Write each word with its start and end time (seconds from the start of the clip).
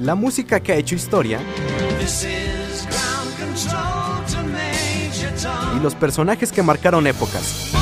La 0.00 0.14
música 0.14 0.60
que 0.60 0.72
ha 0.72 0.76
hecho 0.76 0.94
historia. 0.94 1.40
Y 5.76 5.80
los 5.80 5.94
personajes 5.94 6.52
que 6.52 6.62
marcaron 6.62 7.06
épocas. 7.06 7.72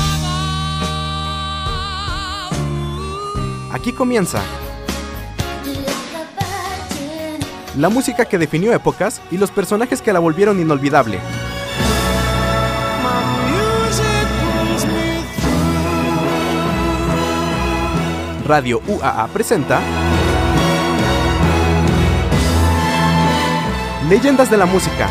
Aquí 3.71 3.91
comienza. 3.93 4.41
la 7.77 7.89
música 7.89 8.25
que 8.25 8.39
definió 8.39 8.73
épocas 8.73 9.21
y 9.29 9.37
los 9.37 9.51
personajes 9.51 10.01
que 10.01 10.11
la 10.11 10.19
volvieron 10.19 10.59
inolvidable. 10.59 11.19
Radio 18.45 18.81
UAA 18.87 19.27
presenta 19.27 19.79
Leyendas 24.07 24.49
de 24.49 24.55
la 24.55 24.65
Música. 24.65 25.09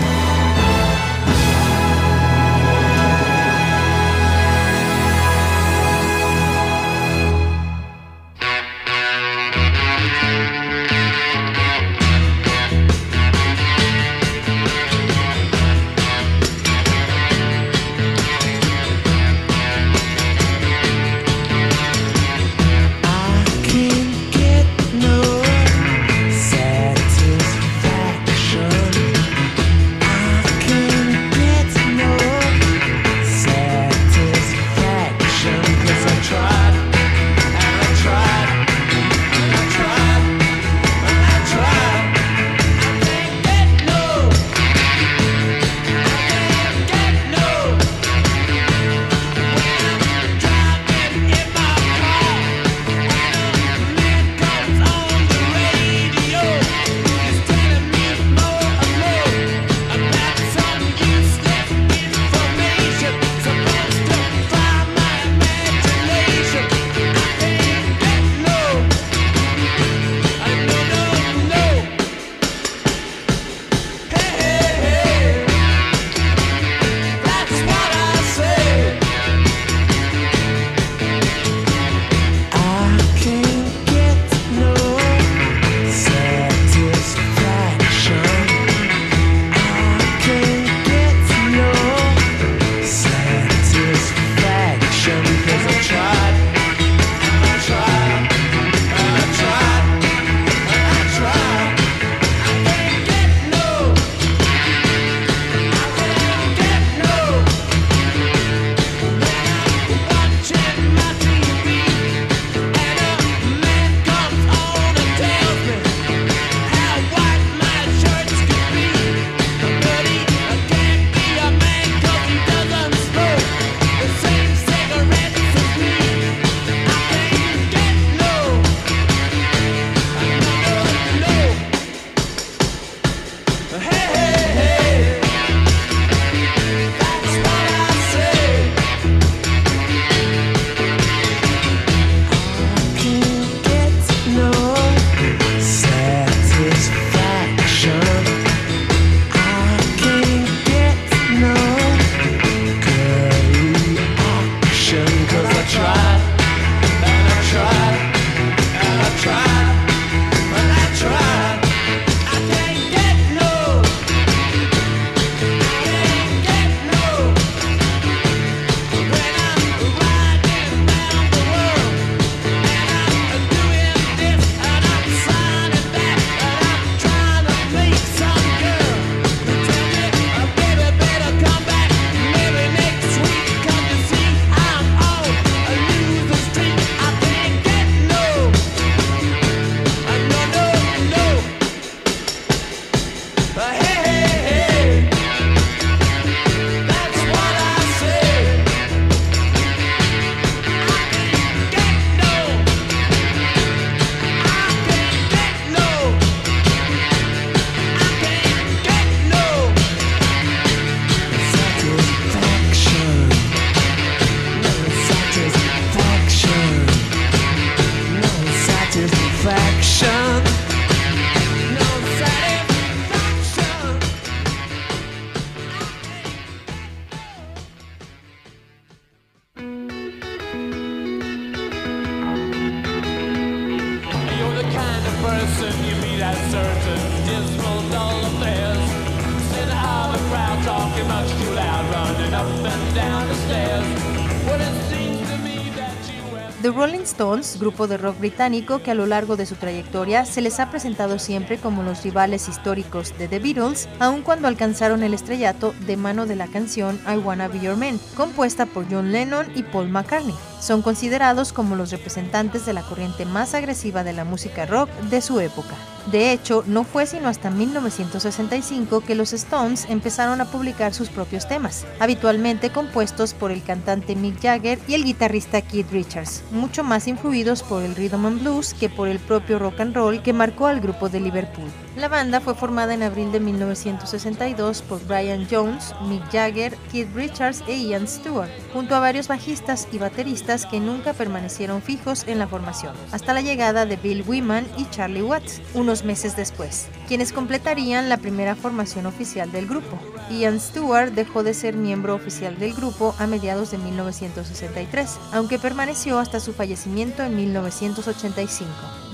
Grupo 247.59 247.87
de 247.87 247.97
rock 247.97 248.19
británico 248.19 248.83
que 248.83 248.91
a 248.91 248.95
lo 248.95 249.07
largo 249.07 249.37
de 249.37 249.47
su 249.47 249.55
trayectoria 249.55 250.27
se 250.27 250.43
les 250.43 250.61
ha 250.61 250.71
presentado 250.71 251.19
siempre 251.19 251.57
como 251.57 251.83
los 251.83 252.03
rivales 252.03 252.49
históricos 252.49 253.17
de 253.19 253.29
The 253.29 253.39
Beatles, 253.39 253.89
aun 253.99 254.23
cuando 254.23 254.47
alcanzaron 254.47 255.03
el 255.03 255.15
estrellato 255.15 255.75
de 255.87 255.97
mano 255.97 256.27
de 256.27 256.37
la 256.37 256.49
canción 256.49 257.01
I 257.07 257.17
Wanna 257.17 257.49
Be 257.49 257.61
Your 257.61 257.77
Man, 257.77 257.99
compuesta 258.15 258.67
por 258.67 258.85
John 258.91 259.11
Lennon 259.11 259.47
y 259.55 259.63
Paul 259.63 259.89
McCartney. 259.89 260.35
Son 260.61 260.83
considerados 260.83 261.53
como 261.53 261.77
los 261.77 261.91
representantes 261.91 262.67
de 262.67 262.75
la 262.75 262.83
corriente 262.83 263.25
más 263.25 263.55
agresiva 263.55 264.05
de 264.05 264.13
la 264.13 264.25
música 264.25 264.67
rock 264.67 264.91
de 265.11 265.23
su 265.23 265.41
época. 265.41 265.75
De 266.11 266.31
hecho, 266.31 266.63
no 266.67 266.85
fue 266.85 267.05
sino 267.07 267.29
hasta 267.29 267.51
1965 267.51 269.01
que 269.01 269.17
los 269.17 269.33
Stones 269.33 269.87
empezaron 269.89 270.41
a 270.41 270.45
publicar 270.45 270.95
sus 270.95 271.09
propios 271.09 271.49
temas, 271.49 271.85
habitualmente 271.99 272.71
compuestos 272.71 273.35
por 273.35 273.51
el 273.51 273.63
cantante 273.63 274.15
Mick 274.15 274.41
Jagger 274.41 274.79
y 274.87 274.95
el 274.95 275.05
guitarrista 275.05 275.63
Keith 275.63 275.91
Richards, 275.91 276.45
mucho 276.53 276.85
más 276.85 277.09
influidos 277.09 277.65
por 277.65 277.83
el 277.83 277.97
rhythm 277.97 278.27
and 278.27 278.41
blues 278.41 278.73
que 278.75 278.89
por 278.89 279.09
el 279.09 279.19
propio 279.19 279.59
rock 279.59 279.81
and 279.81 279.97
roll 279.97 280.23
que 280.23 280.33
marcó 280.33 280.67
al 280.67 280.81
grupo 280.81 281.09
de 281.09 281.21
Liverpool. 281.21 281.71
La 281.97 282.09
banda 282.09 282.41
fue 282.41 282.55
formada 282.55 282.93
en 282.93 283.03
abril 283.03 283.33
de 283.33 283.41
1962 283.41 284.83
por 284.83 285.05
Brian 285.07 285.47
Jones, 285.51 285.95
Mick 286.07 286.31
Jagger, 286.31 286.77
Keith 286.93 287.09
Richards 287.15 287.65
e 287.67 287.77
Ian 287.79 288.07
Stewart, 288.07 288.51
junto 288.73 288.95
a 288.95 289.01
varios 289.01 289.29
bajistas 289.29 289.89
y 289.91 289.99
bateristas 289.99 290.67
que 290.67 290.79
nunca 290.79 291.15
permanecieron 291.15 291.81
fijos 291.81 292.25
en 292.29 292.39
la 292.39 292.47
formación, 292.47 292.95
hasta 293.13 293.33
la 293.33 293.41
llegada 293.41 293.87
de 293.87 293.97
Bill 293.97 294.25
Wyman 294.27 294.67
y 294.77 294.89
Charlie 294.91 295.23
Watts, 295.23 295.63
unos 295.75 295.96
meses 296.05 296.37
después, 296.37 296.87
quienes 297.09 297.33
completarían 297.33 298.09
la 298.09 298.17
primera 298.17 298.55
formación 298.55 299.07
oficial 299.07 299.51
del 299.53 299.67
grupo. 299.67 299.99
Ian 300.31 300.61
Stewart 300.61 301.13
dejó 301.13 301.43
de 301.43 301.55
ser 301.55 301.77
miembro 301.77 302.15
oficial 302.15 302.59
del 302.59 302.75
grupo 302.75 303.15
a 303.19 303.27
mediados 303.27 303.71
de 303.71 303.79
1963, 303.79 305.19
aunque 305.33 305.59
permaneció 305.59 306.19
hasta 306.19 306.41
su 306.41 306.53
fallecimiento 306.53 307.23
en 307.23 307.37
1985. 307.37 308.67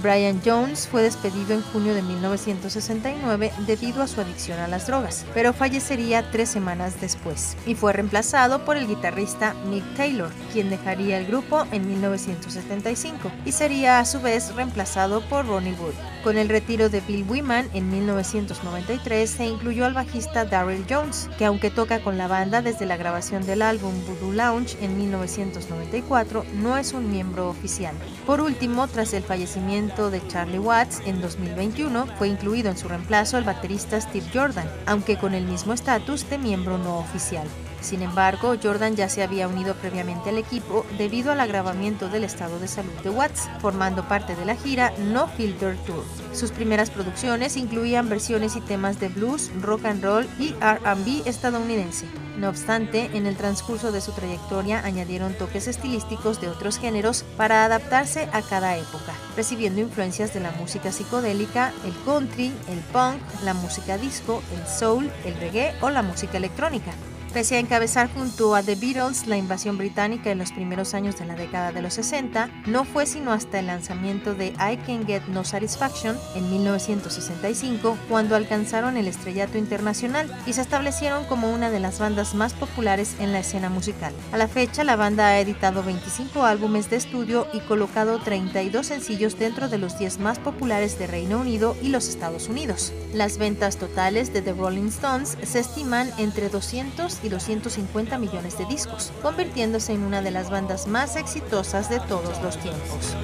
Brian 0.02 0.40
Jones 0.44 0.88
fue 0.88 1.02
despedido 1.02 1.54
en 1.54 1.62
junio 1.62 1.94
de 1.94 2.02
1969 2.02 3.52
debido 3.66 4.02
a 4.02 4.08
su 4.08 4.20
adicción 4.20 4.58
a 4.58 4.66
las 4.66 4.88
drogas, 4.88 5.24
pero 5.32 5.52
fallecería 5.52 6.30
tres 6.32 6.48
semanas 6.48 7.00
después 7.00 7.56
y 7.66 7.76
fue 7.76 7.92
reemplazado 7.92 8.64
por 8.64 8.76
el 8.76 8.88
guitarrista 8.88 9.54
Mick 9.70 9.84
Taylor, 9.94 10.30
quien 10.52 10.70
dejaría 10.70 11.18
el 11.18 11.26
grupo 11.26 11.64
en 11.70 11.86
1975 11.86 13.30
y 13.44 13.52
sería 13.52 14.00
a 14.00 14.04
su 14.04 14.20
vez 14.20 14.52
reemplazado 14.54 15.20
por 15.28 15.46
Ronnie 15.46 15.74
Wood. 15.74 16.11
Con 16.22 16.38
el 16.38 16.48
retiro 16.48 16.88
de 16.88 17.00
Bill 17.00 17.26
Wyman 17.28 17.68
en 17.74 17.90
1993 17.90 19.28
se 19.28 19.44
incluyó 19.44 19.86
al 19.86 19.94
bajista 19.94 20.44
Darrell 20.44 20.84
Jones, 20.88 21.28
que 21.36 21.44
aunque 21.44 21.68
toca 21.68 22.00
con 22.00 22.16
la 22.16 22.28
banda 22.28 22.62
desde 22.62 22.86
la 22.86 22.96
grabación 22.96 23.44
del 23.44 23.60
álbum 23.60 23.92
Voodoo 24.06 24.32
Lounge 24.32 24.76
en 24.80 24.96
1994, 24.96 26.44
no 26.60 26.76
es 26.76 26.92
un 26.92 27.10
miembro 27.10 27.48
oficial. 27.48 27.96
Por 28.24 28.40
último, 28.40 28.86
tras 28.86 29.14
el 29.14 29.24
fallecimiento 29.24 30.12
de 30.12 30.24
Charlie 30.28 30.60
Watts 30.60 31.02
en 31.06 31.20
2021, 31.20 32.06
fue 32.18 32.28
incluido 32.28 32.70
en 32.70 32.78
su 32.78 32.86
reemplazo 32.86 33.36
el 33.36 33.44
baterista 33.44 34.00
Steve 34.00 34.26
Jordan, 34.32 34.70
aunque 34.86 35.18
con 35.18 35.34
el 35.34 35.44
mismo 35.44 35.72
estatus 35.72 36.30
de 36.30 36.38
miembro 36.38 36.78
no 36.78 36.98
oficial. 36.98 37.48
Sin 37.82 38.02
embargo, 38.02 38.54
Jordan 38.62 38.94
ya 38.94 39.08
se 39.08 39.22
había 39.22 39.48
unido 39.48 39.74
previamente 39.74 40.30
al 40.30 40.38
equipo 40.38 40.86
debido 40.96 41.32
al 41.32 41.40
agravamiento 41.40 42.08
del 42.08 42.22
estado 42.22 42.60
de 42.60 42.68
salud 42.68 42.92
de 43.02 43.10
Watts, 43.10 43.50
formando 43.60 44.06
parte 44.06 44.36
de 44.36 44.44
la 44.44 44.54
gira 44.54 44.92
No 44.98 45.26
Filter 45.26 45.76
Tour. 45.78 46.04
Sus 46.32 46.52
primeras 46.52 46.90
producciones 46.90 47.56
incluían 47.56 48.08
versiones 48.08 48.54
y 48.54 48.60
temas 48.60 49.00
de 49.00 49.08
blues, 49.08 49.50
rock 49.60 49.84
and 49.86 50.02
roll 50.02 50.26
y 50.38 50.54
RB 50.60 51.26
estadounidense. 51.26 52.06
No 52.38 52.48
obstante, 52.48 53.10
en 53.14 53.26
el 53.26 53.36
transcurso 53.36 53.92
de 53.92 54.00
su 54.00 54.12
trayectoria 54.12 54.80
añadieron 54.84 55.34
toques 55.34 55.66
estilísticos 55.66 56.40
de 56.40 56.48
otros 56.48 56.78
géneros 56.78 57.24
para 57.36 57.64
adaptarse 57.64 58.28
a 58.32 58.42
cada 58.42 58.76
época, 58.76 59.12
recibiendo 59.36 59.80
influencias 59.80 60.32
de 60.32 60.40
la 60.40 60.52
música 60.52 60.92
psicodélica, 60.92 61.72
el 61.84 61.94
country, 62.04 62.52
el 62.68 62.78
punk, 62.92 63.20
la 63.44 63.54
música 63.54 63.98
disco, 63.98 64.40
el 64.56 64.66
soul, 64.66 65.10
el 65.24 65.34
reggae 65.34 65.74
o 65.80 65.90
la 65.90 66.02
música 66.02 66.38
electrónica. 66.38 66.92
Pese 67.32 67.56
a 67.56 67.60
encabezar 67.60 68.12
junto 68.12 68.54
a 68.54 68.62
The 68.62 68.74
Beatles 68.74 69.26
la 69.26 69.38
invasión 69.38 69.78
británica 69.78 70.30
en 70.30 70.36
los 70.36 70.52
primeros 70.52 70.92
años 70.92 71.18
de 71.18 71.24
la 71.24 71.34
década 71.34 71.72
de 71.72 71.80
los 71.80 71.94
60, 71.94 72.50
no 72.66 72.84
fue 72.84 73.06
sino 73.06 73.32
hasta 73.32 73.58
el 73.58 73.68
lanzamiento 73.68 74.34
de 74.34 74.48
I 74.48 74.76
Can 74.86 75.06
Get 75.06 75.22
No 75.28 75.42
Satisfaction 75.42 76.18
en 76.34 76.50
1965 76.50 77.96
cuando 78.10 78.36
alcanzaron 78.36 78.98
el 78.98 79.08
estrellato 79.08 79.56
internacional 79.56 80.30
y 80.46 80.52
se 80.52 80.60
establecieron 80.60 81.24
como 81.24 81.50
una 81.50 81.70
de 81.70 81.80
las 81.80 82.00
bandas 82.00 82.34
más 82.34 82.52
populares 82.52 83.16
en 83.18 83.32
la 83.32 83.38
escena 83.38 83.70
musical. 83.70 84.12
A 84.32 84.36
la 84.36 84.46
fecha, 84.46 84.84
la 84.84 84.96
banda 84.96 85.28
ha 85.28 85.40
editado 85.40 85.82
25 85.82 86.44
álbumes 86.44 86.90
de 86.90 86.96
estudio 86.96 87.46
y 87.54 87.60
colocado 87.60 88.18
32 88.18 88.86
sencillos 88.86 89.38
dentro 89.38 89.70
de 89.70 89.78
los 89.78 89.98
10 89.98 90.18
más 90.18 90.38
populares 90.38 90.98
de 90.98 91.06
Reino 91.06 91.40
Unido 91.40 91.76
y 91.80 91.88
los 91.88 92.08
Estados 92.08 92.50
Unidos. 92.50 92.92
Las 93.14 93.38
ventas 93.38 93.78
totales 93.78 94.34
de 94.34 94.42
The 94.42 94.52
Rolling 94.52 94.88
Stones 94.88 95.38
se 95.42 95.60
estiman 95.60 96.10
entre 96.18 96.50
200 96.50 97.21
y 97.22 97.28
250 97.28 98.18
millones 98.18 98.58
de 98.58 98.66
discos, 98.66 99.12
convirtiéndose 99.22 99.92
en 99.92 100.02
una 100.02 100.22
de 100.22 100.30
las 100.30 100.50
bandas 100.50 100.86
más 100.86 101.16
exitosas 101.16 101.88
de 101.88 102.00
todos 102.00 102.42
los 102.42 102.58
tiempos. 102.58 103.16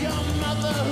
Your 0.00 0.12
mother 0.40 0.88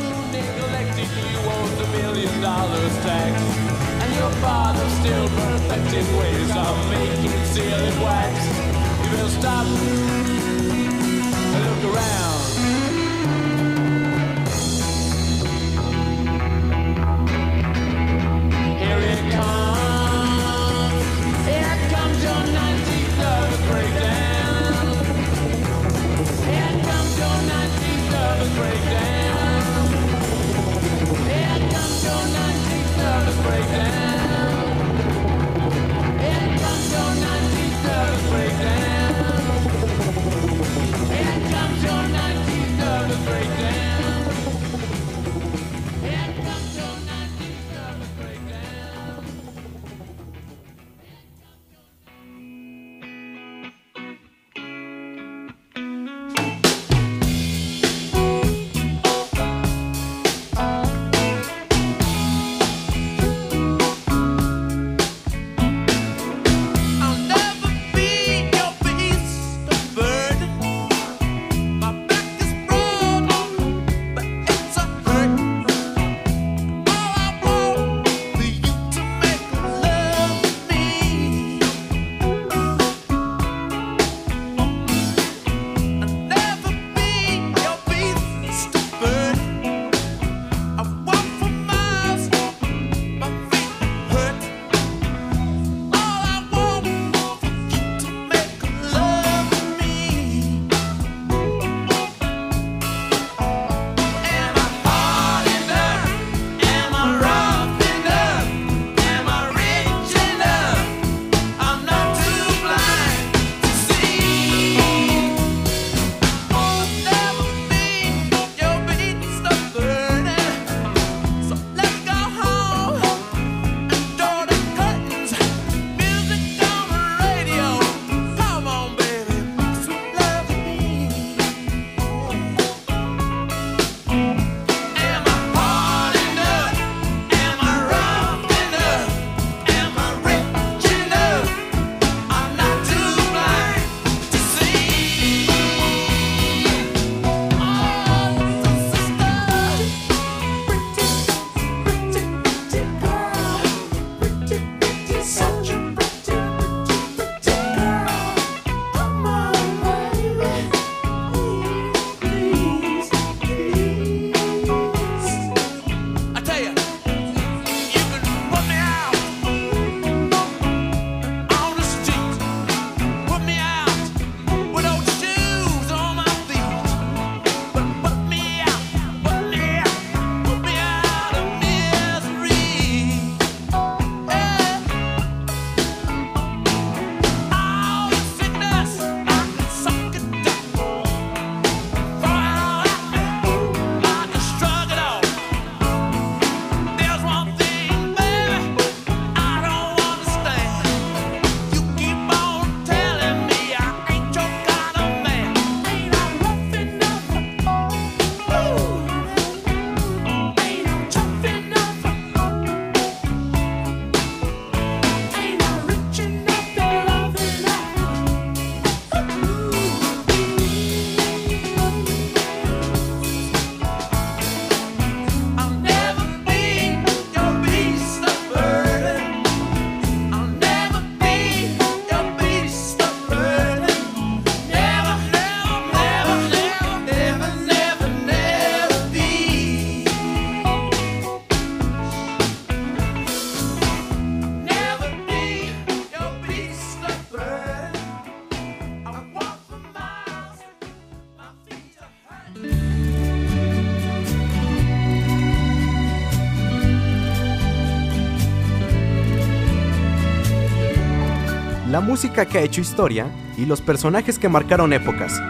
música 262.07 262.47
que 262.47 262.59
ha 262.59 262.63
hecho 262.63 262.81
historia 262.81 263.27
y 263.57 263.67
los 263.67 263.83
personajes 263.83 264.39
que 264.39 264.49
marcaron 264.49 264.93
épocas. 264.93 265.43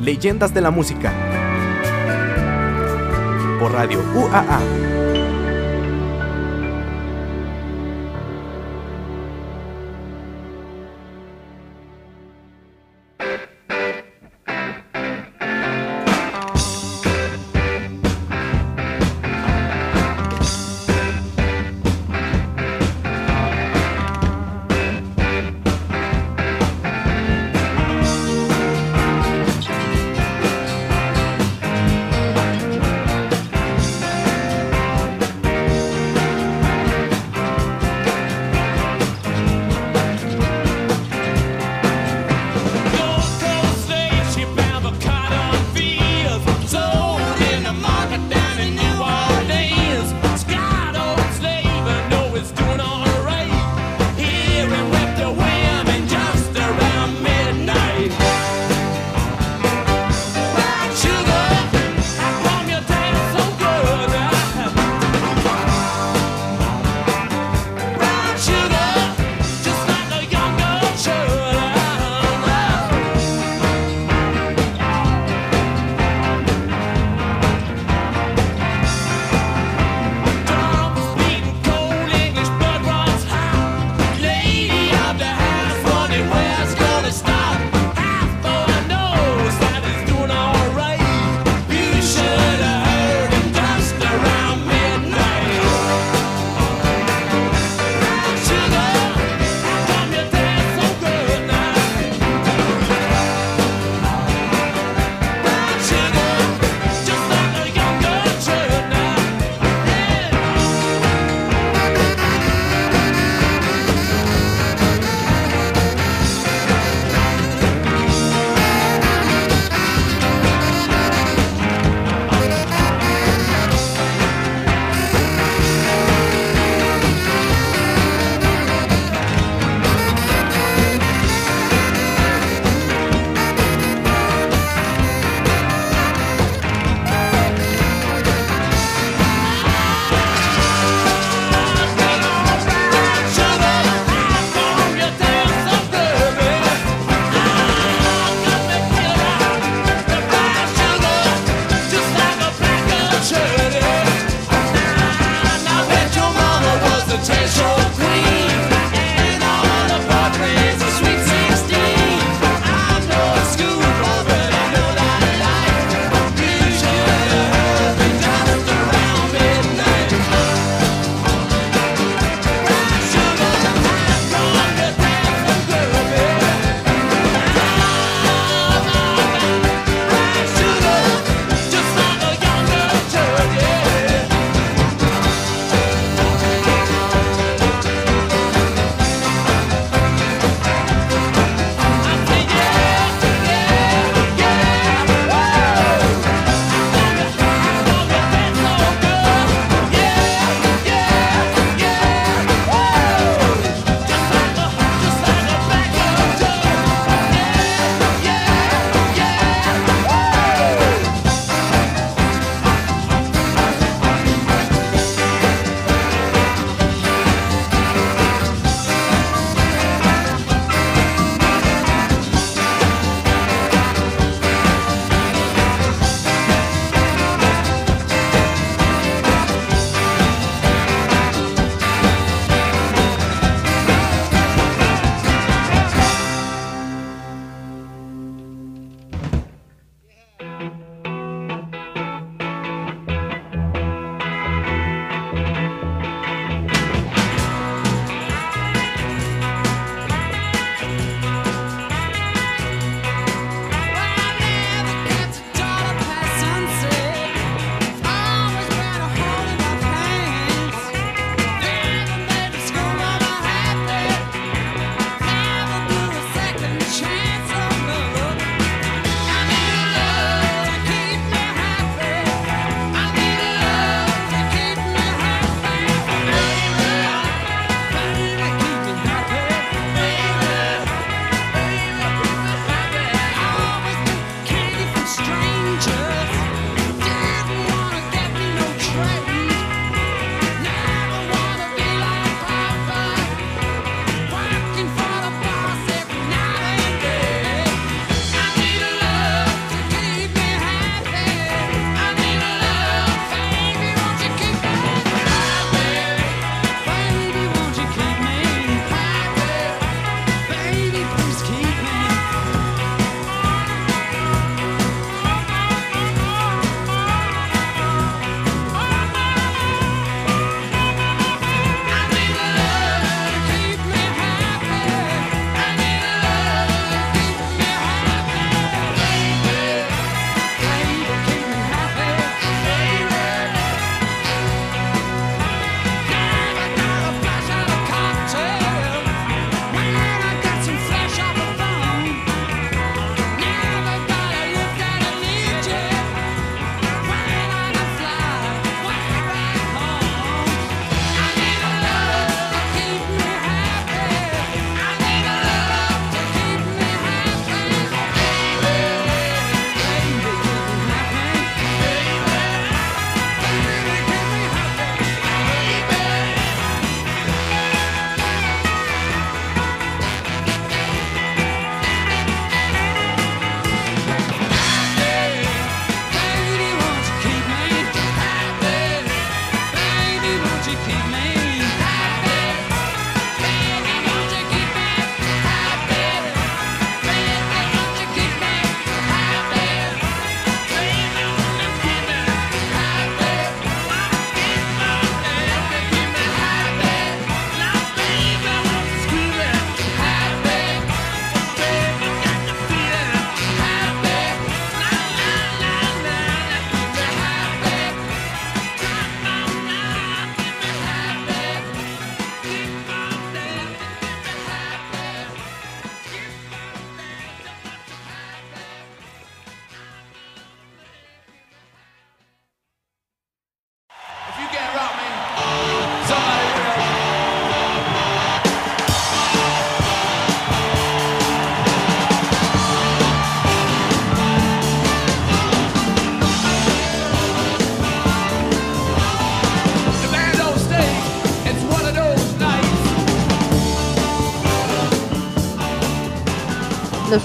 Leyendas 0.00 0.54
de 0.54 0.60
la 0.62 0.70
música. 0.70 1.12
Por 3.60 3.72
Radio 3.72 4.00
UAA. 4.14 5.15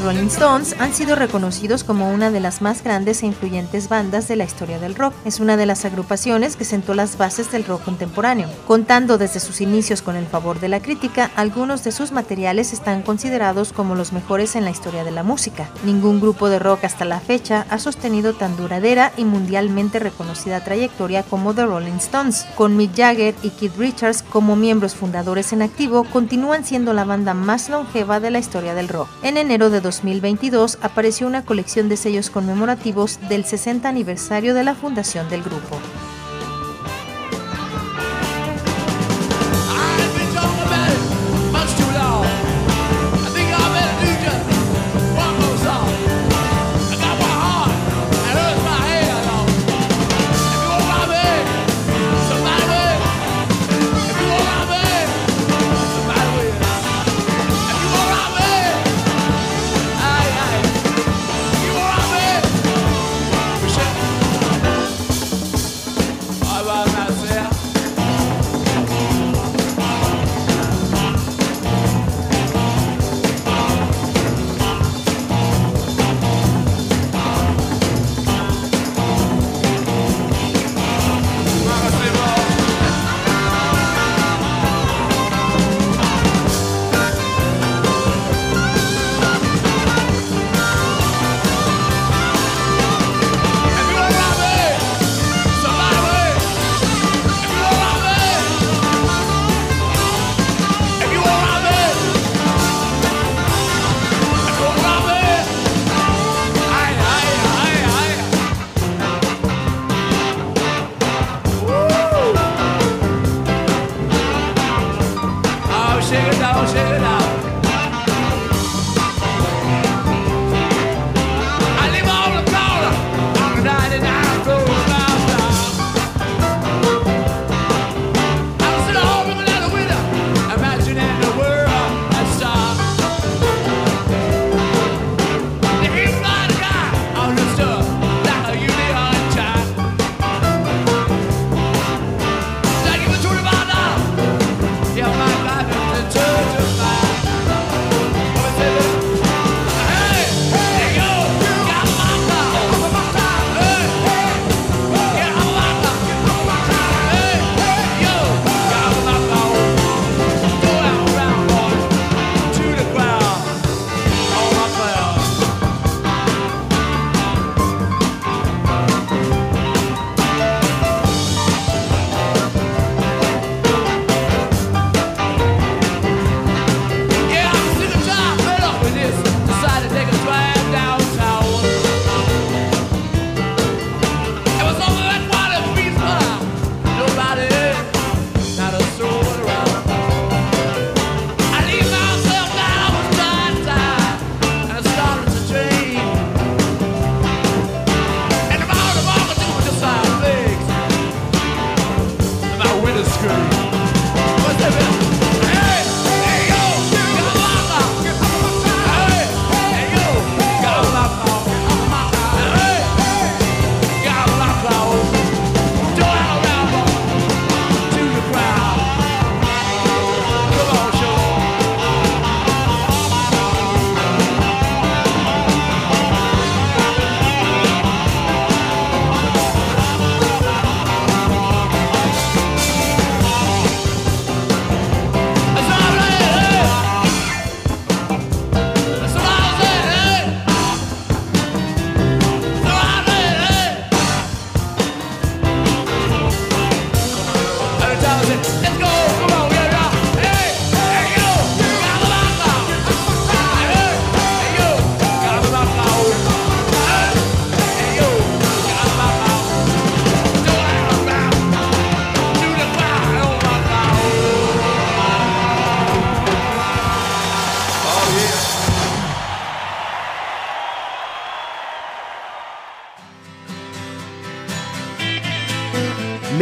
los 0.02 0.16
Rolling 0.16 0.28
Stones 0.28 0.76
han 0.80 0.94
sido 0.94 1.16
reconocidos 1.16 1.84
como 1.84 2.12
una 2.12 2.32
de 2.32 2.40
las 2.40 2.62
más 2.62 2.84
grandes 2.84 3.22
e 3.22 3.28
influyentes 3.28 3.88
bandas 3.88 4.28
de 4.28 4.36
la 4.36 4.46
historia 4.46 4.80
del 4.80 4.96
rock. 4.96 5.14
Es 5.26 5.40
una 5.40 5.58
de 5.58 5.66
las 5.66 5.86
agrupaciones 5.86 6.56
que 6.56 6.66
sentó 6.66 6.94
las 6.94 7.18
bases 7.18 7.52
del 7.52 7.66
rock 7.66 7.84
contemporáneo. 7.84 8.48
Contando 8.68 9.18
desde 9.18 9.40
sus 9.40 9.62
inicios 9.62 10.02
con 10.02 10.16
el 10.16 10.26
favor 10.26 10.60
de 10.60 10.70
la 10.70 10.82
crítica, 10.82 11.30
algunos 11.36 11.84
de 11.84 11.92
sus 11.92 12.12
materiales 12.12 12.74
están 12.74 13.02
considerados 13.02 13.74
como 13.74 13.96
los 13.96 14.12
mejores 14.12 14.56
en 14.56 14.66
la 14.66 14.72
historia 14.72 15.04
de 15.04 15.12
la 15.12 15.24
música. 15.24 15.70
Ningún 15.84 16.20
grupo 16.20 16.50
de 16.50 16.60
rock 16.60 16.86
hasta 16.86 17.06
la 17.06 17.20
fecha 17.20 17.66
ha 17.70 17.78
sostenido 17.78 18.34
tan 18.34 18.58
duradera 18.58 19.12
y 19.18 19.26
mundialmente 19.26 20.00
reconocida 20.00 20.64
trayectoria 20.64 21.24
como 21.24 21.54
The 21.54 21.66
Rolling 21.66 21.98
Stones. 21.98 22.46
Con 22.56 22.76
Mick 22.76 22.96
Jagger 22.96 23.36
y 23.44 23.50
Keith 23.50 23.78
Richards 23.78 24.24
como 24.24 24.56
miembros 24.56 24.96
fundadores 24.96 25.54
en 25.54 25.62
activo, 25.62 26.06
continúan 26.06 26.66
siendo 26.66 26.94
la 26.94 27.04
banda 27.04 27.34
más 27.34 27.70
longeva 27.70 28.20
de 28.20 28.32
la 28.32 28.40
historia 28.40 28.74
del 28.74 28.90
rock. 28.90 29.08
En 29.22 29.38
enero 29.38 29.70
de 29.70 29.82
2022 29.92 30.78
apareció 30.82 31.28
una 31.28 31.44
colección 31.44 31.90
de 31.90 31.98
sellos 31.98 32.30
conmemorativos 32.30 33.20
del 33.28 33.44
60 33.44 33.90
aniversario 33.90 34.54
de 34.54 34.64
la 34.64 34.76
fundación 34.76 35.30
del 35.30 35.44
grupo. 35.44 35.80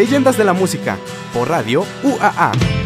Leyendas 0.10 0.40
de 0.40 0.44
la 0.44 0.54
Música, 0.54 0.98
por 1.32 1.50
radio 1.50 1.86
UAA. 2.04 2.79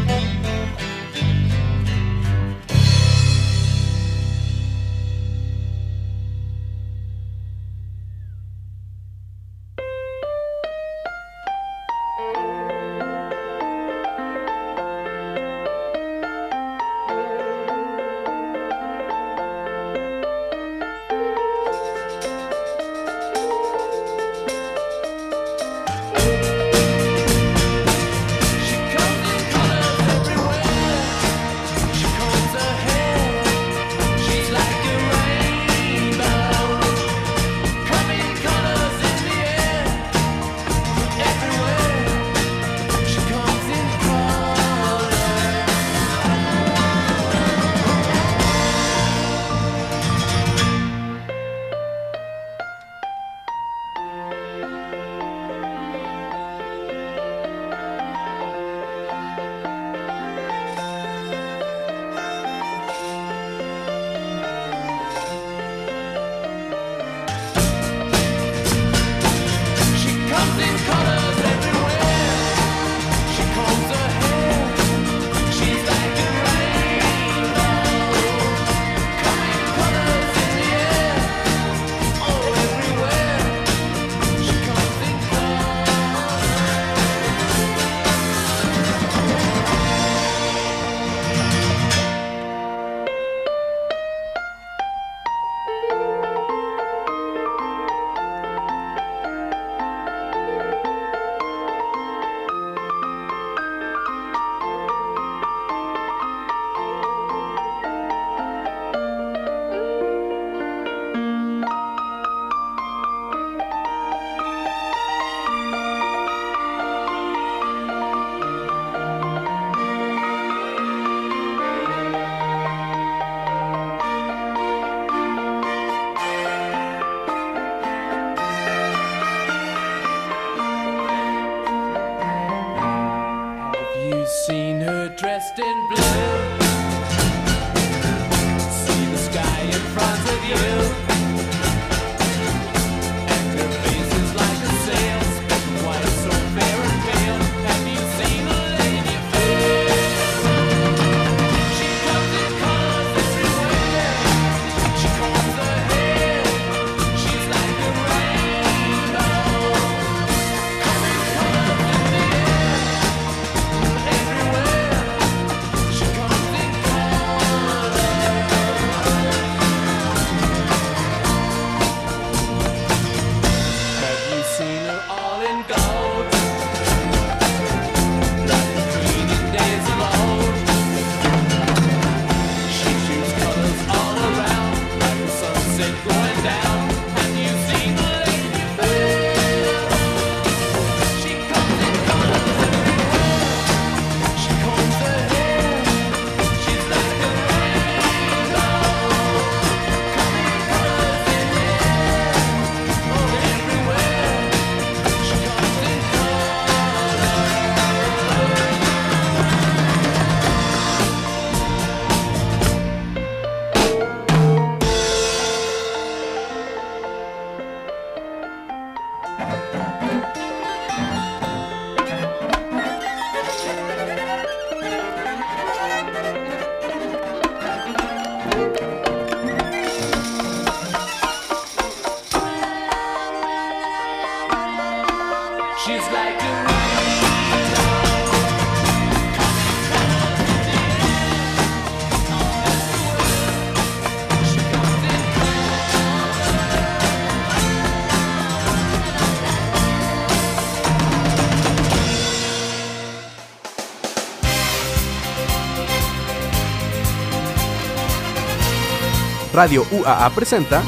Radio 259.63 259.86
UAA 259.91 260.30
presenta 260.32 260.84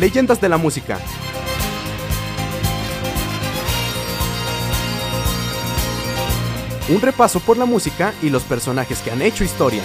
Leyendas 0.00 0.40
de 0.40 0.48
la 0.48 0.56
Música. 0.56 0.98
Un 6.88 7.02
repaso 7.02 7.38
por 7.38 7.58
la 7.58 7.66
música 7.66 8.14
y 8.22 8.30
los 8.30 8.44
personajes 8.44 9.02
que 9.02 9.10
han 9.10 9.20
hecho 9.20 9.44
historia. 9.44 9.82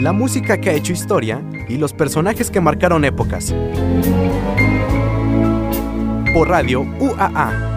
La 0.00 0.12
música 0.12 0.60
que 0.60 0.70
ha 0.70 0.74
hecho 0.74 0.92
historia 0.92 1.42
y 1.68 1.76
los 1.76 1.92
personajes 1.92 2.52
que 2.52 2.60
marcaron 2.60 3.04
épocas 3.04 3.52
por 6.36 6.50
Radio 6.50 6.84
UAA 7.00 7.75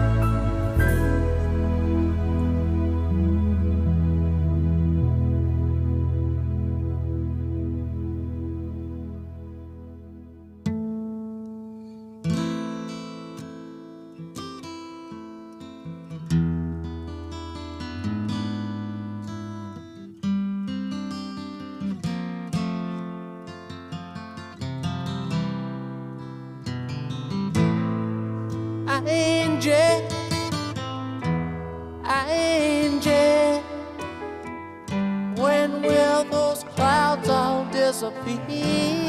feet. 38.24 38.99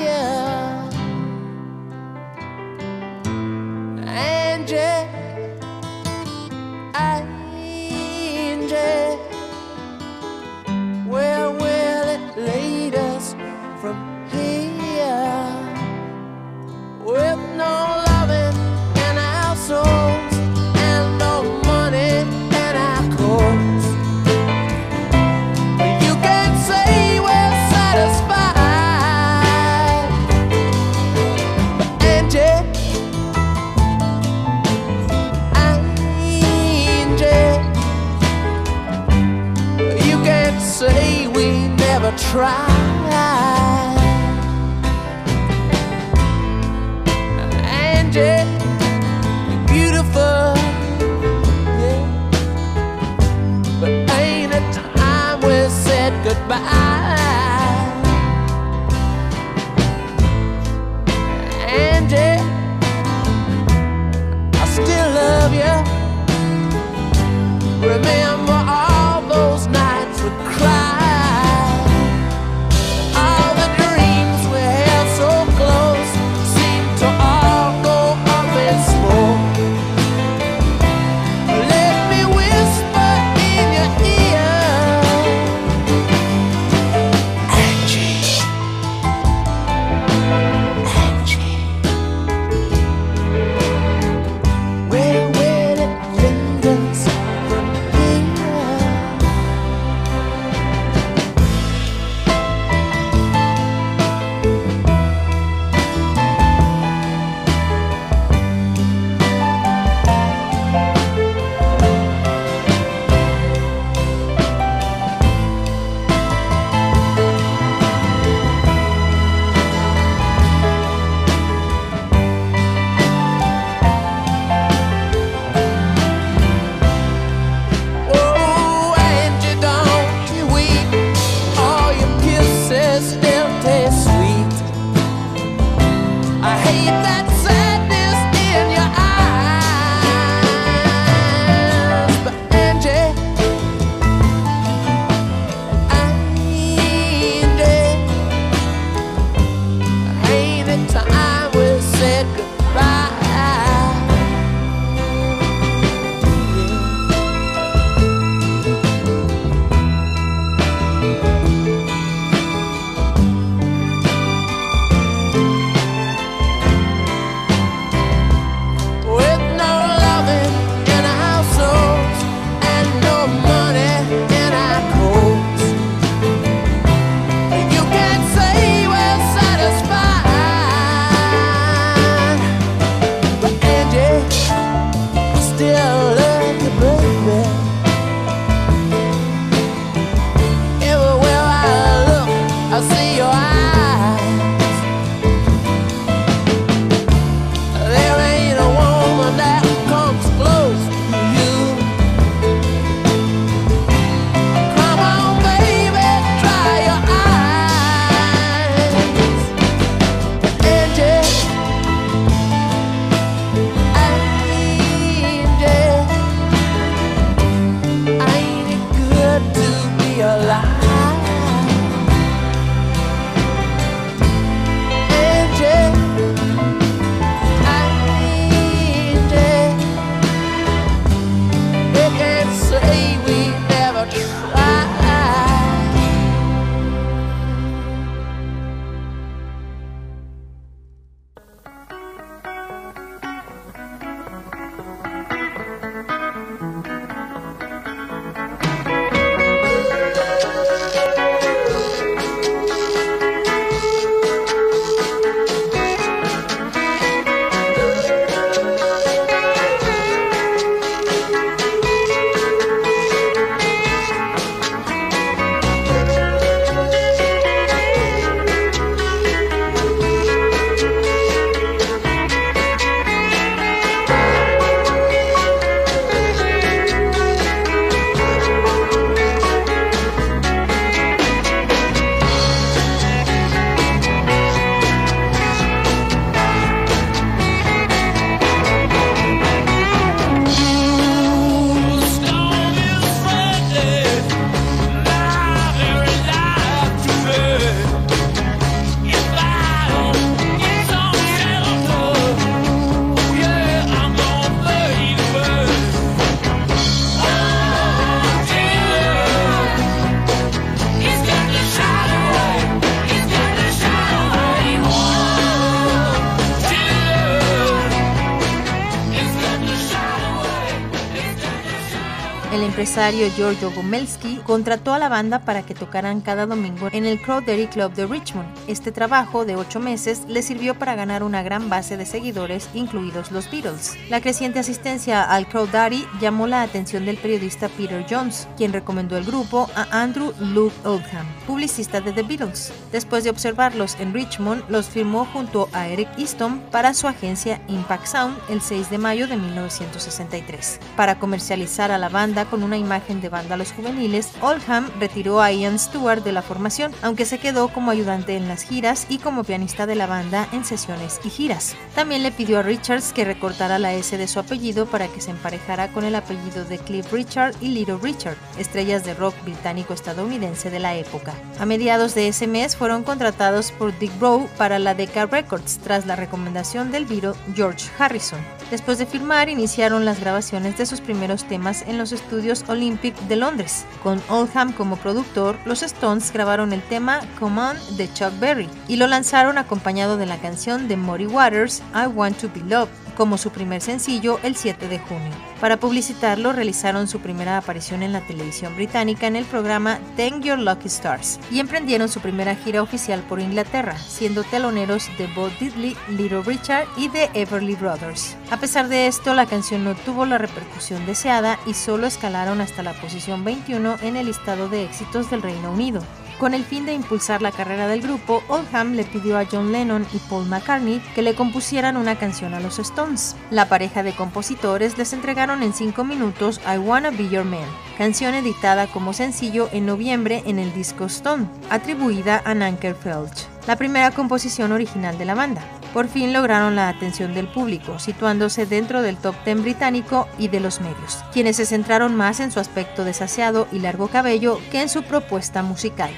Empresario 322.91 323.29
Giorgio 323.37 323.71
Gomelsky 323.71 324.41
contrató 324.45 324.93
a 324.93 324.99
la 324.99 325.07
banda 325.07 325.39
para 325.45 325.61
que 325.61 325.73
tocaran 325.73 326.19
cada 326.19 326.45
domingo 326.45 326.89
en 326.91 327.05
el 327.05 327.21
Crawdaddy 327.21 327.67
Club 327.67 327.93
de 327.93 328.05
Richmond. 328.05 328.49
Este 328.67 328.91
trabajo 328.91 329.45
de 329.45 329.55
ocho 329.55 329.79
meses 329.79 330.23
le 330.27 330.41
sirvió 330.41 330.77
para 330.77 330.95
ganar 330.95 331.23
una 331.23 331.41
gran 331.41 331.69
base 331.69 331.95
de 331.95 332.05
seguidores, 332.05 332.67
incluidos 332.73 333.31
los 333.31 333.49
Beatles. 333.49 333.95
La 334.09 334.19
creciente 334.19 334.59
asistencia 334.59 335.23
al 335.23 335.47
Crawdaddy 335.47 336.05
llamó 336.19 336.47
la 336.47 336.63
atención 336.63 337.05
del 337.05 337.15
periodista 337.15 337.69
Peter 337.69 338.05
Jones, 338.09 338.49
quien 338.57 338.73
recomendó 338.73 339.15
el 339.15 339.23
grupo 339.23 339.69
a 339.73 339.87
Andrew 340.01 340.33
Luke 340.41 340.75
Oldham, 340.83 341.25
publicista 341.47 342.01
de 342.01 342.11
The 342.11 342.23
Beatles. 342.23 342.73
Después 342.91 343.23
de 343.23 343.29
observarlos 343.29 343.95
en 344.01 344.13
Richmond, 344.13 344.65
los 344.67 344.89
firmó 344.89 345.23
junto 345.31 345.69
a 345.71 345.87
Eric 345.87 346.09
Easton 346.17 346.59
para 346.71 346.93
su 346.93 347.07
agencia 347.07 347.61
Impact 347.69 348.07
Sound 348.07 348.37
el 348.49 348.61
6 348.61 348.89
de 348.89 348.97
mayo 348.97 349.29
de 349.29 349.37
1963. 349.37 350.81
Para 350.97 351.19
comercializar 351.19 351.89
a 351.89 351.97
la 351.97 352.09
banda 352.09 352.43
con 352.43 352.63
una 352.63 352.80
imagen 352.81 353.21
de 353.21 353.29
vándalos 353.29 353.71
juveniles, 353.71 354.31
Oldham 354.41 354.89
retiró 354.99 355.41
a 355.41 355.51
Ian 355.51 355.79
Stewart 355.79 356.23
de 356.23 356.33
la 356.33 356.41
formación, 356.41 356.91
aunque 357.01 357.25
se 357.25 357.39
quedó 357.39 357.69
como 357.69 357.91
ayudante 357.91 358.35
en 358.35 358.47
las 358.47 358.63
giras 358.63 359.05
y 359.07 359.19
como 359.19 359.45
pianista 359.45 359.85
de 359.85 359.95
la 359.95 360.07
banda 360.07 360.47
en 360.51 360.65
sesiones 360.65 361.21
y 361.23 361.29
giras. 361.29 361.75
También 361.95 362.23
le 362.23 362.31
pidió 362.31 362.59
a 362.59 362.63
Richards 362.63 363.13
que 363.13 363.25
recortara 363.25 363.79
la 363.79 363.93
S 363.93 364.17
de 364.17 364.27
su 364.27 364.39
apellido 364.39 364.85
para 364.85 365.07
que 365.07 365.21
se 365.21 365.31
emparejara 365.31 365.91
con 365.93 366.03
el 366.03 366.15
apellido 366.15 366.65
de 366.65 366.77
Cliff 366.77 367.11
Richard 367.11 367.55
y 367.61 367.69
Little 367.69 367.99
Richard, 368.01 368.35
estrellas 368.57 369.05
de 369.05 369.13
rock 369.13 369.35
británico-estadounidense 369.45 370.69
de 370.69 370.79
la 370.79 370.95
época. 370.95 371.33
A 371.59 371.65
mediados 371.65 372.15
de 372.15 372.27
ese 372.27 372.47
mes 372.47 372.75
fueron 372.75 373.03
contratados 373.03 373.71
por 373.71 373.97
Dick 373.97 374.11
Rowe 374.19 374.47
para 374.57 374.79
la 374.79 374.95
Decca 374.95 375.25
Records 375.25 375.79
tras 375.83 376.05
la 376.05 376.15
recomendación 376.15 376.91
del 376.91 377.05
viro 377.05 377.35
George 377.55 377.89
Harrison. 377.97 378.39
Después 378.71 378.97
de 378.97 379.05
firmar, 379.05 379.49
iniciaron 379.49 380.05
las 380.05 380.19
grabaciones 380.19 380.77
de 380.77 380.85
sus 380.85 381.01
primeros 381.01 381.43
temas 381.43 381.83
en 381.87 381.97
los 381.97 382.11
estudios 382.11 382.63
Olympic 382.71 383.15
de 383.27 383.35
Londres. 383.35 383.85
Con 384.01 384.21
Oldham 384.29 384.73
como 384.73 384.95
productor, 384.95 385.57
los 385.65 385.83
Stones 385.83 386.31
grabaron 386.33 386.73
el 386.73 386.81
tema 386.81 387.21
Come 387.39 387.61
On 387.61 387.77
de 387.97 388.11
Chuck 388.13 388.37
Berry 388.39 388.69
y 388.87 388.95
lo 388.95 389.07
lanzaron 389.07 389.57
acompañado 389.57 390.17
de 390.17 390.25
la 390.25 390.37
canción 390.37 390.87
de 390.87 390.97
Muddy 390.97 391.27
Waters 391.27 391.83
I 391.93 392.07
Want 392.07 392.37
to 392.37 392.49
Be 392.53 392.61
Loved 392.61 393.01
como 393.15 393.37
su 393.37 393.51
primer 393.51 393.81
sencillo 393.81 394.39
el 394.43 394.55
7 394.55 394.87
de 394.87 394.99
junio. 394.99 395.31
Para 395.59 395.77
publicitarlo, 395.77 396.53
realizaron 396.53 397.07
su 397.07 397.19
primera 397.19 397.57
aparición 397.57 398.01
en 398.01 398.13
la 398.13 398.21
televisión 398.21 398.75
británica 398.75 399.27
en 399.27 399.35
el 399.35 399.45
programa 399.45 399.99
Thank 400.17 400.43
Your 400.43 400.57
Lucky 400.57 400.87
Stars 400.87 401.39
y 401.51 401.59
emprendieron 401.59 402.09
su 402.09 402.19
primera 402.19 402.55
gira 402.55 402.81
oficial 402.81 403.21
por 403.21 403.39
Inglaterra, 403.39 403.97
siendo 403.97 404.43
teloneros 404.43 405.09
de 405.17 405.27
Bo 405.27 405.49
Diddley, 405.59 405.95
Little 406.09 406.41
Richard 406.41 406.87
y 406.97 407.09
de 407.09 407.29
Everly 407.33 407.75
Brothers. 407.75 408.35
A 408.49 408.57
pesar 408.57 408.87
de 408.87 409.07
esto, 409.07 409.33
la 409.33 409.45
canción 409.45 409.83
no 409.83 409.93
tuvo 409.93 410.25
la 410.25 410.39
repercusión 410.39 411.05
deseada 411.05 411.59
y 411.67 411.73
solo 411.73 412.07
escalaron 412.07 412.60
hasta 412.61 412.83
la 412.83 412.93
posición 412.93 413.43
21 413.43 413.97
en 414.01 414.15
el 414.15 414.27
listado 414.27 414.69
de 414.69 414.83
éxitos 414.83 415.29
del 415.29 415.41
Reino 415.41 415.71
Unido. 415.71 416.01
Con 416.41 416.55
el 416.55 416.63
fin 416.63 416.87
de 416.87 416.93
impulsar 416.93 417.43
la 417.43 417.51
carrera 417.51 417.87
del 417.87 418.01
grupo, 418.01 418.41
Oldham 418.47 418.93
le 418.93 419.03
pidió 419.03 419.37
a 419.37 419.45
John 419.45 419.71
Lennon 419.71 420.07
y 420.11 420.17
Paul 420.27 420.47
McCartney 420.47 420.99
que 421.13 421.21
le 421.21 421.35
compusieran 421.35 421.97
una 421.97 422.17
canción 422.17 422.55
a 422.55 422.59
los 422.59 422.79
Stones. 422.79 423.35
La 423.51 423.69
pareja 423.69 424.01
de 424.01 424.15
compositores 424.15 424.97
les 424.97 425.13
entregaron 425.13 425.61
en 425.61 425.71
5 425.71 426.03
minutos 426.03 426.59
I 426.65 426.79
Wanna 426.79 427.11
Be 427.11 427.29
Your 427.29 427.45
Man, 427.45 427.59
canción 427.95 428.33
editada 428.33 428.87
como 428.87 429.13
sencillo 429.13 429.69
en 429.71 429.85
noviembre 429.85 430.41
en 430.47 430.57
el 430.57 430.73
disco 430.73 431.05
Stone, 431.05 431.45
atribuida 431.69 432.41
a 432.43 432.55
Nanker 432.55 432.95
Felch, 432.95 433.47
la 433.67 433.75
primera 433.75 434.09
composición 434.09 434.71
original 434.71 435.19
de 435.19 435.25
la 435.25 435.35
banda. 435.35 435.61
Por 435.93 436.07
fin 436.07 436.31
lograron 436.31 436.75
la 436.75 436.87
atención 436.87 437.33
del 437.33 437.47
público, 437.47 437.99
situándose 437.99 438.65
dentro 438.65 439.01
del 439.01 439.17
top 439.17 439.35
10 439.43 439.61
británico 439.61 440.27
y 440.37 440.47
de 440.47 440.61
los 440.61 440.79
medios, 440.79 441.19
quienes 441.33 441.57
se 441.57 441.65
centraron 441.65 442.15
más 442.15 442.39
en 442.39 442.51
su 442.51 442.59
aspecto 442.61 443.03
desaseado 443.03 443.67
y 443.71 443.79
largo 443.79 444.07
cabello 444.07 444.59
que 444.71 444.81
en 444.81 444.89
su 444.89 445.03
propuesta 445.03 445.63
musical. 445.63 446.11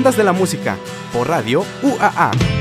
Leyendas 0.00 0.16
de 0.16 0.24
la 0.24 0.32
Música, 0.32 0.78
por 1.12 1.28
Radio 1.28 1.62
UAA. 1.82 2.59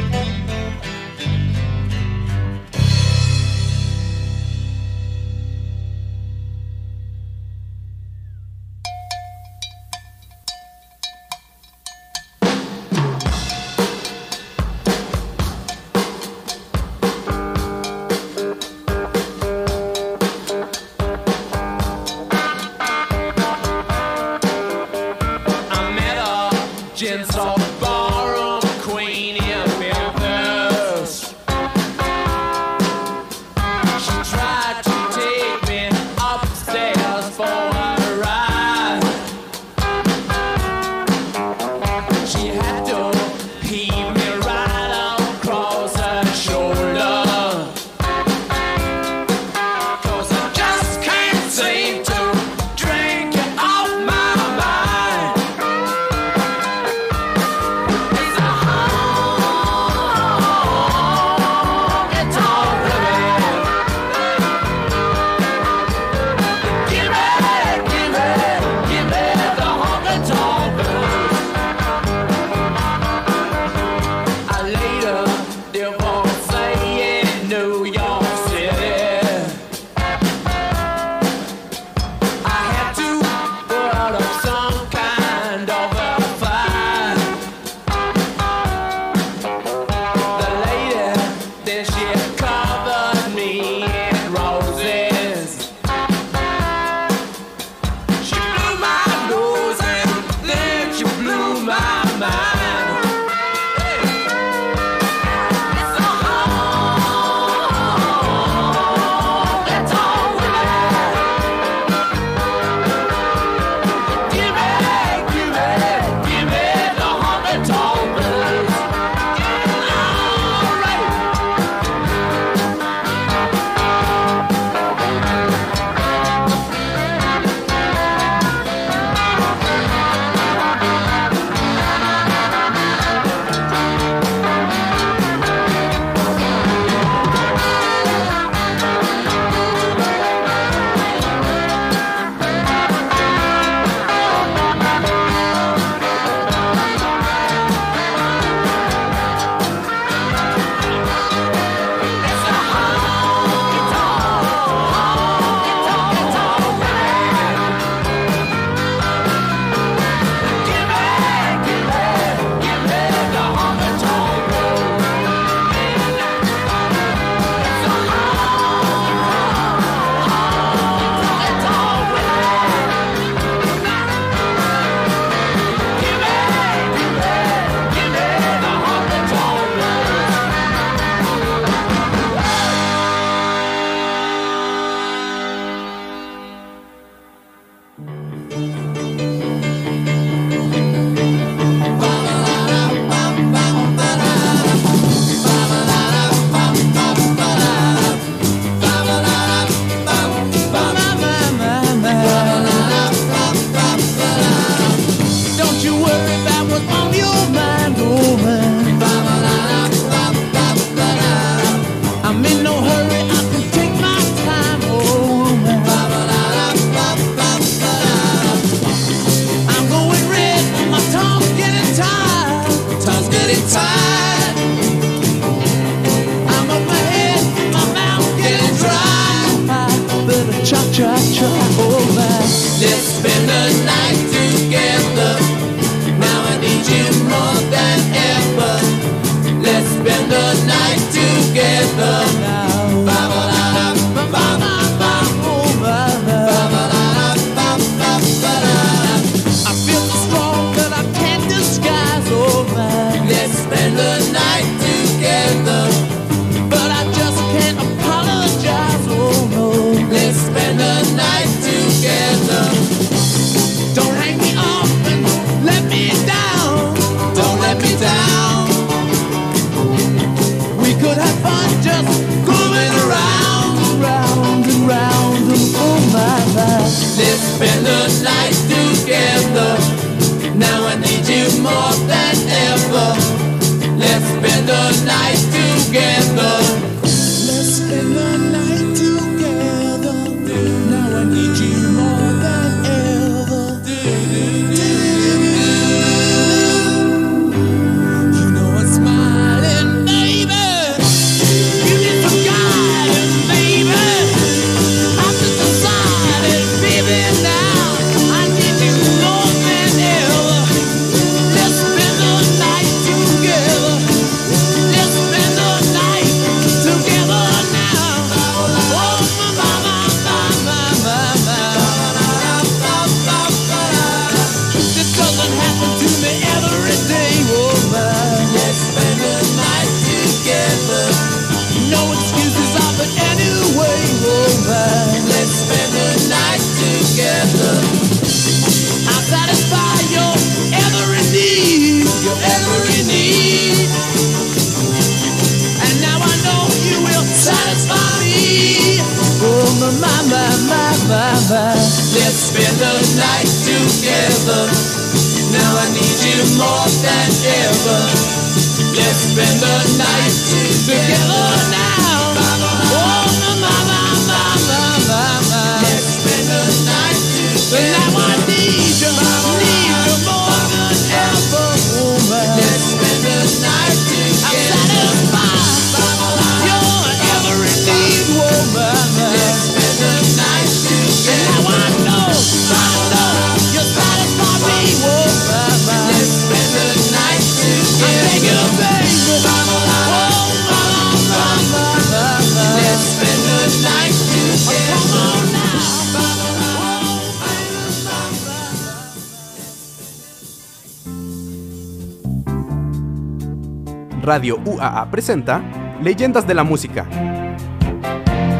Radio 404.30 404.59
UAA 404.63 405.09
presenta 405.09 405.59
Leyendas 406.03 406.45
de 406.45 406.53
la 406.53 406.63
Música. 406.63 407.07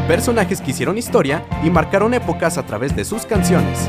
Personajes 0.08 0.60
que 0.60 0.72
hicieron 0.72 0.98
historia 0.98 1.44
y 1.62 1.70
marcaron 1.70 2.12
épocas 2.12 2.58
a 2.58 2.66
través 2.66 2.96
de 2.96 3.04
sus 3.04 3.24
canciones. 3.24 3.88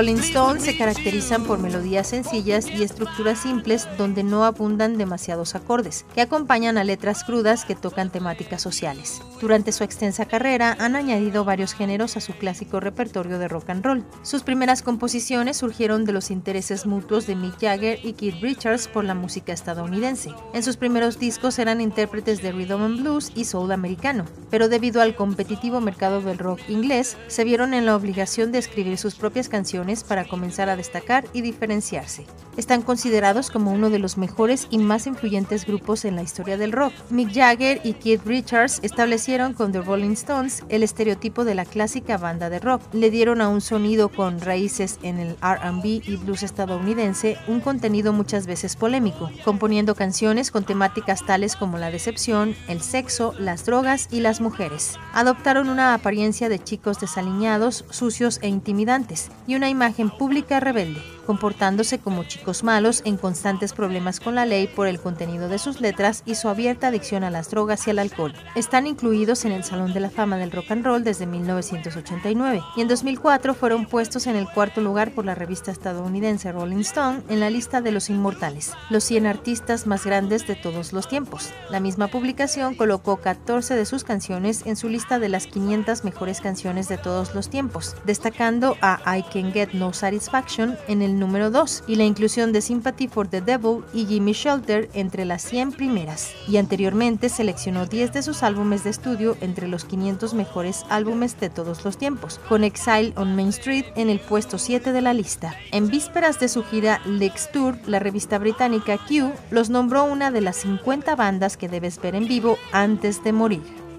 Rolling 0.00 0.20
Stones 0.20 0.62
se 0.62 0.78
caracterizan 0.78 1.44
por 1.44 1.58
melodías 1.58 2.06
sencillas 2.06 2.66
y 2.70 2.82
estructuras 2.82 3.40
simples 3.40 3.86
donde 3.98 4.22
no 4.22 4.46
abundan 4.46 4.96
demasiados 4.96 5.54
acordes, 5.54 6.06
que 6.14 6.22
acompañan 6.22 6.78
a 6.78 6.84
letras 6.84 7.22
crudas 7.22 7.66
que 7.66 7.74
tocan 7.74 8.08
temáticas 8.08 8.62
sociales. 8.62 9.20
Durante 9.40 9.72
su 9.72 9.84
extensa 9.84 10.26
carrera 10.26 10.76
han 10.78 10.96
añadido 10.96 11.46
varios 11.46 11.72
géneros 11.72 12.18
a 12.18 12.20
su 12.20 12.34
clásico 12.34 12.78
repertorio 12.78 13.38
de 13.38 13.48
rock 13.48 13.70
and 13.70 13.82
roll. 13.82 14.04
Sus 14.20 14.42
primeras 14.42 14.82
composiciones 14.82 15.56
surgieron 15.56 16.04
de 16.04 16.12
los 16.12 16.30
intereses 16.30 16.84
mutuos 16.84 17.26
de 17.26 17.36
Mick 17.36 17.58
Jagger 17.58 17.98
y 18.04 18.12
Keith 18.12 18.42
Richards 18.42 18.86
por 18.86 19.04
la 19.04 19.14
música 19.14 19.54
estadounidense. 19.54 20.34
En 20.52 20.62
sus 20.62 20.76
primeros 20.76 21.18
discos 21.18 21.58
eran 21.58 21.80
intérpretes 21.80 22.42
de 22.42 22.52
rhythm 22.52 22.82
and 22.82 23.00
blues 23.00 23.32
y 23.34 23.46
soul 23.46 23.72
americano, 23.72 24.26
pero 24.50 24.68
debido 24.68 25.00
al 25.00 25.16
competitivo 25.16 25.80
mercado 25.80 26.20
del 26.20 26.36
rock 26.36 26.60
inglés, 26.68 27.16
se 27.28 27.44
vieron 27.44 27.72
en 27.72 27.86
la 27.86 27.96
obligación 27.96 28.52
de 28.52 28.58
escribir 28.58 28.98
sus 28.98 29.14
propias 29.14 29.48
canciones 29.48 30.04
para 30.04 30.28
comenzar 30.28 30.68
a 30.68 30.76
destacar 30.76 31.24
y 31.32 31.40
diferenciarse. 31.40 32.26
Están 32.58 32.82
considerados 32.82 33.50
como 33.50 33.72
uno 33.72 33.88
de 33.88 34.00
los 34.00 34.18
mejores 34.18 34.66
y 34.70 34.76
más 34.76 35.06
influyentes 35.06 35.64
grupos 35.64 36.04
en 36.04 36.16
la 36.16 36.22
historia 36.22 36.58
del 36.58 36.72
rock. 36.72 36.92
Mick 37.08 37.32
Jagger 37.32 37.80
y 37.84 37.94
Keith 37.94 38.26
Richards 38.26 38.80
establecieron 38.82 39.29
con 39.56 39.70
The 39.70 39.80
Rolling 39.80 40.10
Stones 40.14 40.64
el 40.70 40.82
estereotipo 40.82 41.44
de 41.44 41.54
la 41.54 41.64
clásica 41.64 42.18
banda 42.18 42.50
de 42.50 42.58
rock. 42.58 42.82
Le 42.92 43.12
dieron 43.12 43.40
a 43.40 43.48
un 43.48 43.60
sonido 43.60 44.08
con 44.08 44.40
raíces 44.40 44.98
en 45.04 45.20
el 45.20 45.36
RB 45.40 45.84
y 45.84 46.16
blues 46.16 46.42
estadounidense 46.42 47.38
un 47.46 47.60
contenido 47.60 48.12
muchas 48.12 48.48
veces 48.48 48.74
polémico, 48.74 49.30
componiendo 49.44 49.94
canciones 49.94 50.50
con 50.50 50.64
temáticas 50.64 51.24
tales 51.24 51.54
como 51.54 51.78
la 51.78 51.92
decepción, 51.92 52.56
el 52.66 52.80
sexo, 52.80 53.32
las 53.38 53.64
drogas 53.66 54.08
y 54.10 54.18
las 54.18 54.40
mujeres. 54.40 54.98
Adoptaron 55.14 55.68
una 55.68 55.94
apariencia 55.94 56.48
de 56.48 56.58
chicos 56.58 56.98
desaliñados, 56.98 57.84
sucios 57.90 58.40
e 58.42 58.48
intimidantes, 58.48 59.30
y 59.46 59.54
una 59.54 59.68
imagen 59.68 60.10
pública 60.10 60.58
rebelde, 60.58 61.02
comportándose 61.20 61.98
como 61.98 62.24
chicos 62.24 62.64
malos 62.64 63.02
en 63.04 63.16
constantes 63.16 63.72
problemas 63.72 64.20
con 64.20 64.34
la 64.34 64.46
ley 64.46 64.66
por 64.66 64.86
el 64.86 65.00
contenido 65.00 65.48
de 65.48 65.58
sus 65.58 65.80
letras 65.80 66.22
y 66.26 66.34
su 66.34 66.48
abierta 66.48 66.88
adicción 66.88 67.24
a 67.24 67.30
las 67.30 67.50
drogas 67.50 67.86
y 67.86 67.90
al 67.90 67.98
alcohol. 67.98 68.34
Están 68.54 68.86
incluidos 68.86 69.44
en 69.44 69.52
el 69.52 69.64
Salón 69.64 69.92
de 69.92 70.00
la 70.00 70.10
Fama 70.10 70.36
del 70.36 70.50
Rock 70.50 70.70
and 70.70 70.84
Roll 70.84 71.04
desde 71.04 71.26
1989 71.26 72.62
y 72.76 72.80
en 72.80 72.88
2004 72.88 73.54
fueron 73.54 73.86
puestos 73.86 74.26
en 74.26 74.36
el 74.36 74.48
cuarto 74.48 74.80
lugar 74.80 75.12
por 75.12 75.24
la 75.24 75.34
revista 75.34 75.70
estadounidense 75.70 76.52
Rolling 76.52 76.80
Stone 76.80 77.22
en 77.28 77.40
la 77.40 77.50
lista 77.50 77.80
de 77.80 77.92
los 77.92 78.10
inmortales, 78.10 78.72
los 78.90 79.04
100 79.04 79.26
artistas 79.26 79.86
más 79.86 80.04
grandes 80.04 80.46
de 80.46 80.56
todos 80.56 80.92
los 80.92 81.08
tiempos. 81.08 81.50
La 81.70 81.80
misma 81.80 82.08
publicación 82.08 82.74
colocó 82.74 83.18
14 83.18 83.74
de 83.74 83.86
sus 83.86 84.04
canciones 84.04 84.62
en 84.66 84.76
su 84.76 84.88
lista 84.88 85.18
de 85.18 85.28
las 85.28 85.46
500 85.46 86.04
mejores 86.04 86.40
canciones 86.40 86.88
de 86.88 86.98
todos 86.98 87.34
los 87.34 87.48
tiempos, 87.48 87.96
destacando 88.04 88.76
a 88.80 89.00
I 89.16 89.22
Can 89.22 89.52
Get 89.52 89.72
No 89.72 89.92
Satisfaction 89.92 90.76
en 90.88 91.02
el 91.02 91.09
número 91.18 91.50
2 91.50 91.84
y 91.86 91.96
la 91.96 92.04
inclusión 92.04 92.52
de 92.52 92.60
Sympathy 92.60 93.08
for 93.08 93.26
the 93.26 93.40
Devil 93.40 93.84
y 93.92 94.06
Jimmy 94.06 94.32
Shelter 94.32 94.88
entre 94.94 95.24
las 95.24 95.42
100 95.42 95.72
primeras. 95.72 96.32
Y 96.46 96.58
anteriormente 96.58 97.28
seleccionó 97.28 97.86
10 97.86 98.12
de 98.12 98.22
sus 98.22 98.42
álbumes 98.42 98.84
de 98.84 98.90
estudio 98.90 99.36
entre 99.40 99.68
los 99.68 99.84
500 99.84 100.34
mejores 100.34 100.84
álbumes 100.88 101.38
de 101.40 101.50
todos 101.50 101.84
los 101.84 101.98
tiempos, 101.98 102.40
con 102.48 102.64
Exile 102.64 103.12
on 103.16 103.34
Main 103.34 103.48
Street 103.48 103.86
en 103.96 104.10
el 104.10 104.20
puesto 104.20 104.58
7 104.58 104.92
de 104.92 105.00
la 105.00 105.14
lista. 105.14 105.54
En 105.72 105.88
vísperas 105.88 106.38
de 106.38 106.48
su 106.48 106.62
gira 106.62 107.00
Lex 107.04 107.50
Tour, 107.52 107.76
la 107.86 107.98
revista 107.98 108.38
británica 108.38 108.98
Q 108.98 109.32
los 109.50 109.70
nombró 109.70 110.04
una 110.04 110.30
de 110.30 110.40
las 110.40 110.56
50 110.56 111.16
bandas 111.16 111.56
que 111.56 111.68
debes 111.68 112.00
ver 112.00 112.14
en 112.14 112.28
vivo 112.28 112.58
antes 112.72 113.24
de 113.24 113.32
morir. 113.32 113.89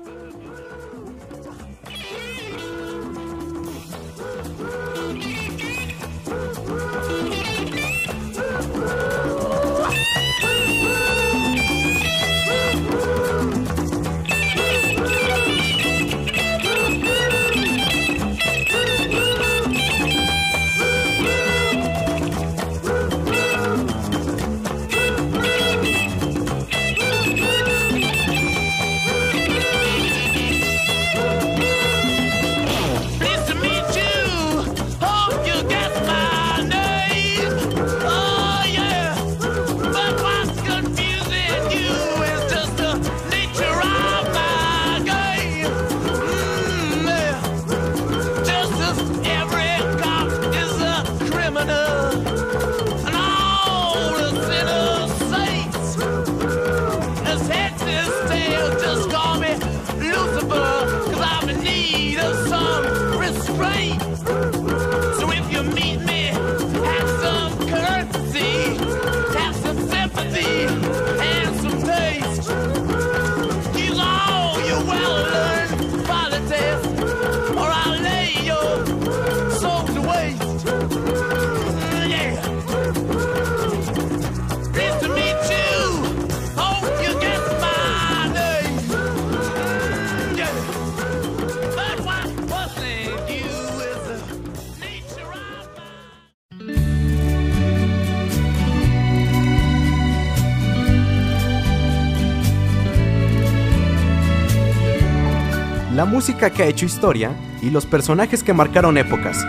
Música 106.22 106.52
que 106.52 106.62
ha 106.62 106.68
hecho 106.68 106.86
historia 106.86 107.32
y 107.64 107.72
los 107.72 107.88
personajes 107.88 108.44
que 108.44 108.54
marcaron 108.54 108.96
épocas. 108.96 109.44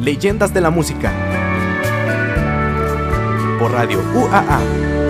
Leyendas 0.00 0.52
de 0.52 0.60
la 0.60 0.70
música. 0.70 1.12
Por 3.60 3.70
Radio 3.70 4.02
UAA 4.16 5.05